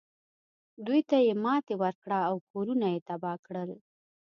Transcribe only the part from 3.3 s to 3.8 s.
کړل.